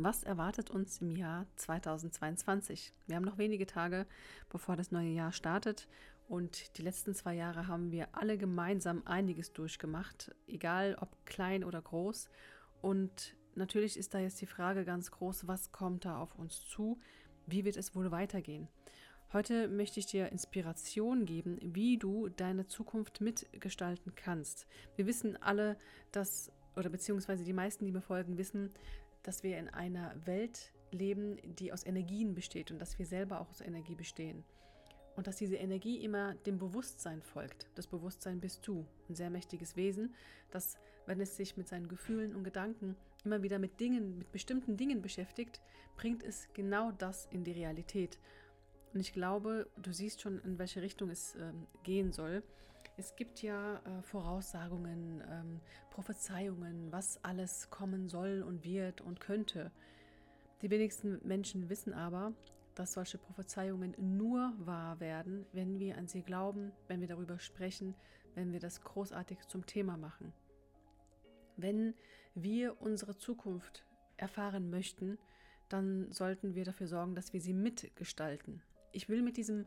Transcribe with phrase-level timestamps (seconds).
[0.00, 2.92] Was erwartet uns im Jahr 2022?
[3.08, 4.06] Wir haben noch wenige Tage,
[4.48, 5.88] bevor das neue Jahr startet.
[6.28, 11.82] Und die letzten zwei Jahre haben wir alle gemeinsam einiges durchgemacht, egal ob klein oder
[11.82, 12.30] groß.
[12.80, 17.00] Und natürlich ist da jetzt die Frage ganz groß, was kommt da auf uns zu?
[17.46, 18.68] Wie wird es wohl weitergehen?
[19.32, 24.68] Heute möchte ich dir Inspiration geben, wie du deine Zukunft mitgestalten kannst.
[24.94, 25.76] Wir wissen alle,
[26.12, 28.70] dass, oder beziehungsweise die meisten, die mir folgen, wissen,
[29.28, 33.50] dass wir in einer Welt leben, die aus Energien besteht und dass wir selber auch
[33.50, 34.42] aus Energie bestehen.
[35.16, 37.66] Und dass diese Energie immer dem Bewusstsein folgt.
[37.74, 40.14] Das Bewusstsein bist du, ein sehr mächtiges Wesen,
[40.50, 44.78] das, wenn es sich mit seinen Gefühlen und Gedanken immer wieder mit Dingen, mit bestimmten
[44.78, 45.60] Dingen beschäftigt,
[45.98, 48.18] bringt es genau das in die Realität.
[48.94, 52.42] Und ich glaube, du siehst schon, in welche Richtung es äh, gehen soll.
[52.98, 59.70] Es gibt ja äh, Voraussagungen, ähm, Prophezeiungen, was alles kommen soll und wird und könnte.
[60.62, 62.32] Die wenigsten Menschen wissen aber,
[62.74, 67.94] dass solche Prophezeiungen nur wahr werden, wenn wir an sie glauben, wenn wir darüber sprechen,
[68.34, 70.32] wenn wir das großartig zum Thema machen.
[71.56, 71.94] Wenn
[72.34, 73.84] wir unsere Zukunft
[74.16, 75.18] erfahren möchten,
[75.68, 78.60] dann sollten wir dafür sorgen, dass wir sie mitgestalten
[78.92, 79.66] ich will mit diesem,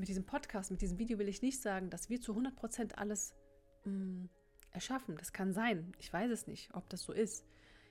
[0.00, 3.34] mit diesem Podcast, mit diesem Video will ich nicht sagen, dass wir zu 100% alles
[3.84, 4.28] mh, mm,
[4.72, 5.16] erschaffen.
[5.16, 5.92] Das kann sein.
[5.98, 7.44] Ich weiß es nicht, ob das so ist.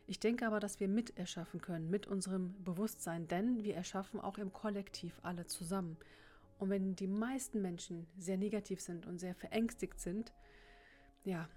[0.07, 4.39] Ich denke aber, dass wir mit erschaffen können, mit unserem Bewusstsein, denn wir erschaffen auch
[4.39, 5.97] im Kollektiv alle zusammen.
[6.57, 10.33] Und wenn die meisten Menschen sehr negativ sind und sehr verängstigt sind,
[11.23, 11.47] ja,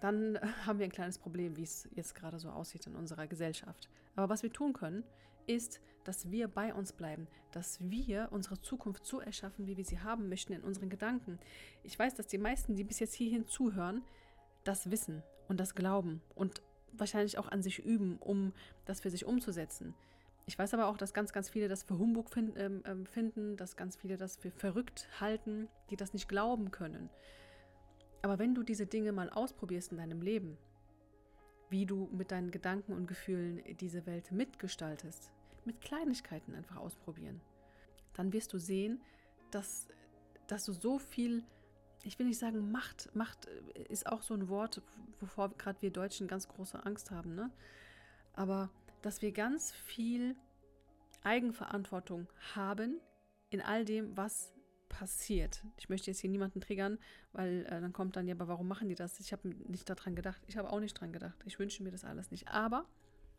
[0.00, 3.90] dann haben wir ein kleines Problem, wie es jetzt gerade so aussieht in unserer Gesellschaft.
[4.14, 5.02] Aber was wir tun können,
[5.46, 10.00] ist, dass wir bei uns bleiben, dass wir unsere Zukunft so erschaffen, wie wir sie
[10.00, 11.38] haben möchten in unseren Gedanken.
[11.82, 14.02] Ich weiß, dass die meisten, die bis jetzt hierhin zuhören,
[14.64, 18.52] das wissen und das glauben und wahrscheinlich auch an sich üben, um
[18.84, 19.94] das für sich umzusetzen.
[20.46, 23.56] Ich weiß aber auch, dass ganz, ganz viele das für Humbug find, ähm, ähm finden,
[23.56, 27.10] dass ganz viele das für verrückt halten, die das nicht glauben können.
[28.22, 30.56] Aber wenn du diese Dinge mal ausprobierst in deinem Leben,
[31.68, 35.32] wie du mit deinen Gedanken und Gefühlen diese Welt mitgestaltest,
[35.66, 37.40] mit Kleinigkeiten einfach ausprobieren,
[38.14, 39.00] dann wirst du sehen,
[39.50, 39.88] dass,
[40.46, 41.44] dass du so viel,
[42.04, 43.46] ich will nicht sagen Macht, Macht
[43.88, 44.82] ist auch so ein Wort,
[45.20, 47.50] wovor gerade wir Deutschen ganz große Angst haben, ne?
[48.32, 48.70] aber
[49.02, 50.36] dass wir ganz viel
[51.22, 53.00] Eigenverantwortung haben
[53.50, 54.52] in all dem, was
[54.88, 55.62] passiert.
[55.76, 56.98] Ich möchte jetzt hier niemanden triggern,
[57.32, 59.20] weil äh, dann kommt dann ja, aber warum machen die das?
[59.20, 60.42] Ich habe nicht daran gedacht.
[60.46, 61.36] Ich habe auch nicht daran gedacht.
[61.44, 62.48] Ich wünsche mir das alles nicht.
[62.48, 62.86] Aber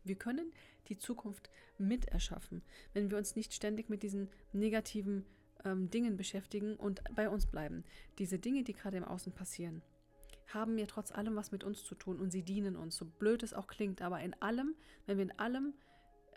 [0.07, 0.51] wir können
[0.87, 2.61] die Zukunft miterschaffen,
[2.93, 5.25] wenn wir uns nicht ständig mit diesen negativen
[5.65, 7.83] ähm, Dingen beschäftigen und bei uns bleiben.
[8.17, 9.81] Diese Dinge, die gerade im Außen passieren,
[10.47, 13.43] haben ja trotz allem was mit uns zu tun und sie dienen uns, so blöd
[13.43, 14.01] es auch klingt.
[14.01, 14.75] Aber in allem,
[15.05, 15.73] wenn wir in allem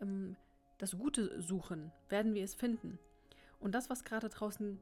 [0.00, 0.36] ähm,
[0.78, 2.98] das Gute suchen, werden wir es finden.
[3.60, 4.80] Und das, was gerade draußen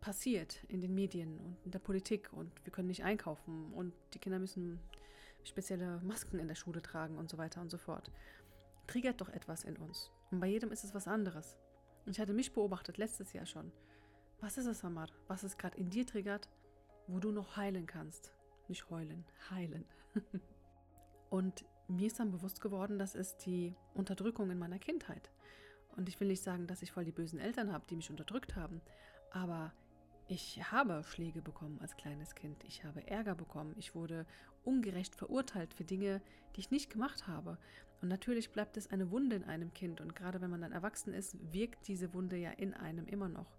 [0.00, 4.18] passiert in den Medien und in der Politik und wir können nicht einkaufen und die
[4.18, 4.78] Kinder müssen
[5.46, 8.10] spezielle Masken in der Schule tragen und so weiter und so fort.
[8.86, 10.10] Triggert doch etwas in uns.
[10.30, 11.56] Und bei jedem ist es was anderes.
[12.06, 13.72] Ich hatte mich beobachtet letztes Jahr schon.
[14.40, 15.08] Was ist es, Samar?
[15.28, 16.48] Was es gerade in dir triggert,
[17.06, 18.32] wo du noch heilen kannst?
[18.68, 19.84] Nicht heulen, heilen.
[21.30, 25.30] und mir ist dann bewusst geworden, das ist die Unterdrückung in meiner Kindheit.
[25.96, 28.54] Und ich will nicht sagen, dass ich voll die bösen Eltern habe, die mich unterdrückt
[28.56, 28.80] haben,
[29.30, 29.72] aber
[30.28, 32.64] ich habe Schläge bekommen als kleines Kind.
[32.64, 33.74] Ich habe Ärger bekommen.
[33.78, 34.26] Ich wurde
[34.64, 36.20] ungerecht verurteilt für Dinge,
[36.54, 37.58] die ich nicht gemacht habe.
[38.02, 40.00] Und natürlich bleibt es eine Wunde in einem Kind.
[40.00, 43.56] Und gerade wenn man dann erwachsen ist, wirkt diese Wunde ja in einem immer noch.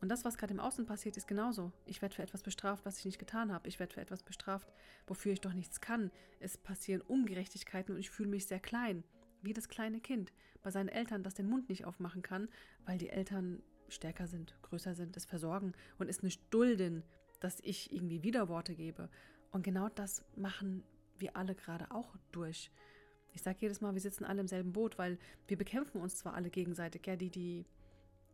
[0.00, 1.72] Und das, was gerade im Außen passiert, ist genauso.
[1.84, 3.68] Ich werde für etwas bestraft, was ich nicht getan habe.
[3.68, 4.72] Ich werde für etwas bestraft,
[5.08, 6.12] wofür ich doch nichts kann.
[6.38, 9.02] Es passieren Ungerechtigkeiten und ich fühle mich sehr klein.
[9.42, 10.32] Wie das kleine Kind
[10.62, 12.48] bei seinen Eltern, das den Mund nicht aufmachen kann,
[12.86, 17.02] weil die Eltern stärker sind, größer sind, es versorgen und es nicht dulden,
[17.40, 19.08] dass ich irgendwie Widerworte gebe.
[19.50, 20.84] Und genau das machen
[21.18, 22.70] wir alle gerade auch durch.
[23.32, 26.34] Ich sage jedes Mal, wir sitzen alle im selben Boot, weil wir bekämpfen uns zwar
[26.34, 27.66] alle gegenseitig, ja, die, die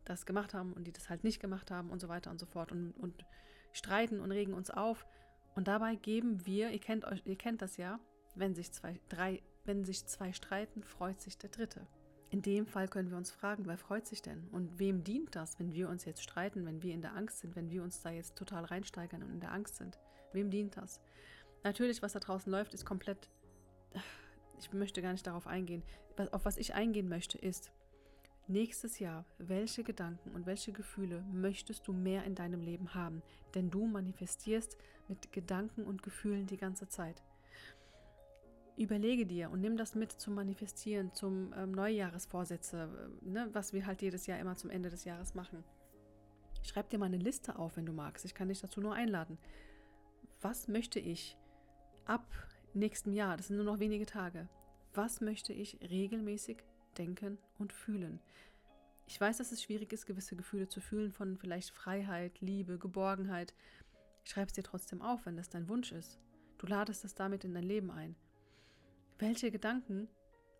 [0.04, 2.46] das gemacht haben und die das halt nicht gemacht haben und so weiter und so
[2.46, 3.24] fort und, und
[3.72, 5.06] streiten und regen uns auf.
[5.54, 8.00] Und dabei geben wir, ihr kennt euch, ihr kennt das ja,
[8.34, 11.86] wenn sich zwei, drei, wenn sich zwei streiten, freut sich der Dritte.
[12.30, 14.48] In dem Fall können wir uns fragen, wer freut sich denn?
[14.50, 17.54] Und wem dient das, wenn wir uns jetzt streiten, wenn wir in der Angst sind,
[17.54, 19.98] wenn wir uns da jetzt total reinsteigern und in der Angst sind?
[20.32, 21.00] Wem dient das?
[21.62, 23.28] Natürlich, was da draußen läuft, ist komplett.
[24.58, 25.82] Ich möchte gar nicht darauf eingehen.
[26.32, 27.70] Auf was ich eingehen möchte, ist,
[28.46, 33.22] nächstes Jahr, welche Gedanken und welche Gefühle möchtest du mehr in deinem Leben haben?
[33.54, 34.76] Denn du manifestierst
[35.08, 37.22] mit Gedanken und Gefühlen die ganze Zeit
[38.76, 42.88] überlege dir und nimm das mit zum Manifestieren, zum ähm, Neujahresvorsätze,
[43.22, 45.64] äh, ne, was wir halt jedes Jahr immer zum Ende des Jahres machen.
[46.62, 48.24] Schreib dir mal eine Liste auf, wenn du magst.
[48.24, 49.38] Ich kann dich dazu nur einladen.
[50.40, 51.36] Was möchte ich
[52.06, 52.26] ab
[52.72, 54.48] nächstem Jahr, das sind nur noch wenige Tage,
[54.94, 56.64] was möchte ich regelmäßig
[56.98, 58.20] denken und fühlen?
[59.06, 63.54] Ich weiß, dass es schwierig ist, gewisse Gefühle zu fühlen von vielleicht Freiheit, Liebe, Geborgenheit.
[64.24, 66.18] Schreib es dir trotzdem auf, wenn das dein Wunsch ist.
[66.58, 68.16] Du ladest es damit in dein Leben ein.
[69.18, 70.08] Welche Gedanken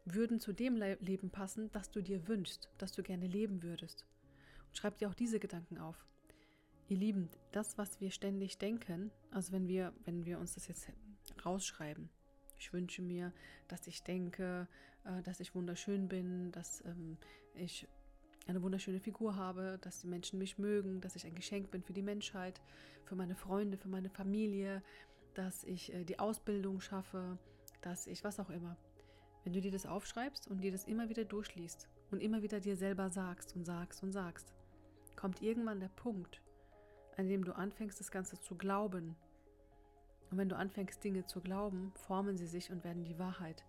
[0.04, 4.06] würden zu dem Le Leben passen, das du dir wünschst, das du gerne leben würdest?
[4.68, 6.06] Und schreib dir auch diese Gedanken auf.
[6.88, 10.88] Ihr Lieben, das, was wir ständig denken, also wenn wir, wenn wir uns das jetzt
[11.44, 12.10] rausschreiben,
[12.58, 13.32] ich wünsche mir,
[13.66, 14.68] dass ich denke,
[15.04, 17.16] äh, dass ich wunderschön bin, dass ähm,
[17.54, 17.88] ich
[18.46, 21.92] eine wunderschöne Figur habe, dass die Menschen mich mögen, dass ich ein Geschenk bin für
[21.92, 22.60] die Menschheit,
[23.04, 24.82] für meine Freunde, für meine Familie,
[25.34, 27.38] dass ich äh, die Ausbildung schaffe,
[27.84, 28.76] dass ich was auch immer.
[29.44, 32.76] Wenn du dir das aufschreibst und dir das immer wieder durchliest und immer wieder dir
[32.76, 34.54] selber sagst und sagst und sagst,
[35.16, 36.40] kommt irgendwann der Punkt,
[37.16, 39.16] an dem du anfängst, das Ganze zu glauben.
[40.30, 43.64] Und wenn du anfängst, Dinge zu glauben, formen sie sich und werden die Wahrheit.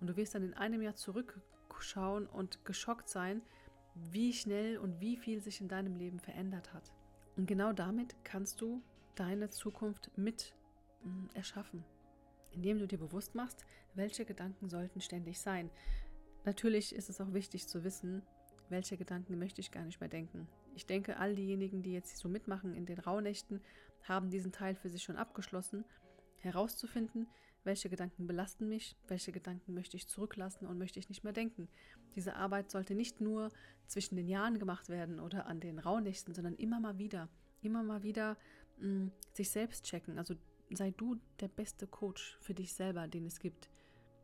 [0.00, 3.40] Und du wirst dann in einem Jahr zurückschauen und geschockt sein,
[3.94, 6.92] wie schnell und wie viel sich in deinem Leben verändert hat.
[7.36, 8.82] Und genau damit kannst du
[9.14, 10.54] deine Zukunft mit
[11.02, 11.84] mm, erschaffen
[12.54, 13.64] indem du dir bewusst machst,
[13.94, 15.70] welche Gedanken sollten ständig sein.
[16.44, 18.22] Natürlich ist es auch wichtig zu wissen,
[18.68, 20.48] welche Gedanken möchte ich gar nicht mehr denken.
[20.74, 23.60] Ich denke, all diejenigen, die jetzt so mitmachen in den Rauhnächten,
[24.02, 25.84] haben diesen Teil für sich schon abgeschlossen,
[26.38, 27.26] herauszufinden,
[27.64, 31.68] welche Gedanken belasten mich, welche Gedanken möchte ich zurücklassen und möchte ich nicht mehr denken.
[32.14, 33.50] Diese Arbeit sollte nicht nur
[33.86, 37.28] zwischen den Jahren gemacht werden oder an den Rauhnächten, sondern immer mal wieder,
[37.62, 38.36] immer mal wieder
[38.78, 40.18] mh, mm, sich selbst checken.
[40.18, 40.34] Also
[40.70, 43.68] sei du der beste Coach für dich selber, den es gibt,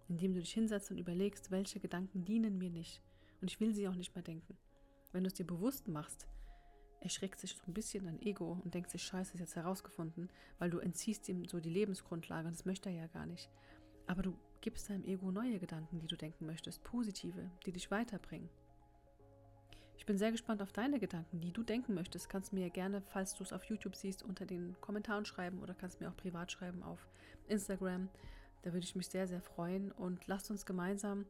[0.08, 3.02] indem du dich hinsetzt und überlegst, welche Gedanken dienen mir nicht.
[3.40, 4.56] Und ich will sie auch nicht mehr denken.
[5.12, 6.26] Wenn du es dir bewusst machst,
[7.00, 10.28] erschreckt sich so ein bisschen dein Ego und denkt sich, scheiße, ist jetzt herausgefunden,
[10.58, 13.50] weil du entziehst ihm so die Lebensgrundlage und das möchte er ja gar nicht.
[14.06, 18.50] Aber du gibst deinem Ego neue Gedanken, die du denken möchtest, positive, die dich weiterbringen.
[20.00, 22.30] Ich bin sehr gespannt auf deine Gedanken, die du denken möchtest.
[22.30, 26.00] Kannst mir gerne, falls du es auf YouTube siehst, unter den Kommentaren schreiben oder kannst
[26.00, 27.06] mir auch privat schreiben auf
[27.48, 28.08] Instagram.
[28.62, 29.92] Da würde ich mich sehr, sehr freuen.
[29.92, 31.26] Und lasst uns gemeinsam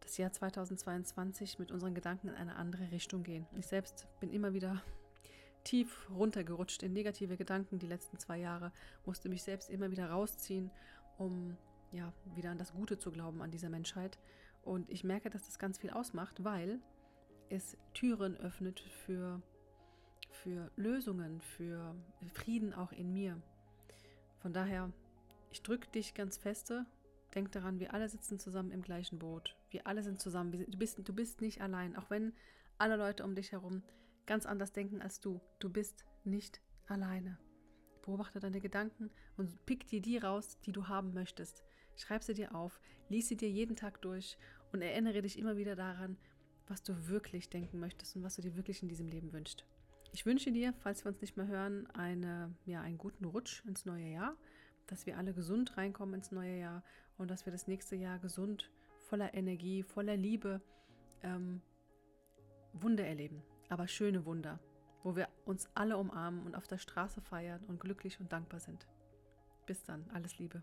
[0.00, 3.46] das Jahr 2022 mit unseren Gedanken in eine andere Richtung gehen.
[3.56, 4.82] Ich selbst bin immer wieder
[5.64, 8.72] tief runtergerutscht in negative Gedanken die letzten zwei Jahre,
[9.06, 10.72] musste mich selbst immer wieder rausziehen,
[11.16, 11.56] um
[11.92, 14.18] ja wieder an das Gute zu glauben an dieser Menschheit.
[14.62, 16.80] Und ich merke, dass das ganz viel ausmacht, weil
[17.50, 19.42] es Türen öffnet für,
[20.30, 21.94] für Lösungen, für
[22.32, 23.40] Frieden auch in mir.
[24.38, 24.92] Von daher,
[25.50, 26.86] ich drücke dich ganz feste.
[27.34, 29.56] Denk daran, wir alle sitzen zusammen im gleichen Boot.
[29.70, 30.52] Wir alle sind zusammen.
[30.52, 32.32] du, bist, du bist nicht allein, auch wenn
[32.78, 33.82] alle Leute um dich herum
[34.26, 35.40] ganz anders denken als du.
[35.58, 37.38] Du bist nicht alleine.
[38.02, 41.64] Beobachte deine Gedanken und pick dir die raus, die du haben möchtest.
[41.96, 44.38] Schreib sie dir auf, lies sie dir jeden Tag durch
[44.72, 46.16] und erinnere dich immer wieder daran,
[46.70, 49.66] was du wirklich denken möchtest und was du dir wirklich in diesem Leben wünschst.
[50.12, 53.84] Ich wünsche dir, falls wir uns nicht mehr hören, eine, ja, einen guten Rutsch ins
[53.84, 54.36] neue Jahr,
[54.86, 56.82] dass wir alle gesund reinkommen ins neue Jahr
[57.18, 58.70] und dass wir das nächste Jahr gesund,
[59.08, 60.60] voller Energie, voller Liebe
[61.22, 61.60] ähm,
[62.72, 64.60] Wunder erleben, aber schöne Wunder,
[65.02, 68.86] wo wir uns alle umarmen und auf der Straße feiern und glücklich und dankbar sind.
[69.66, 70.62] Bis dann, alles Liebe.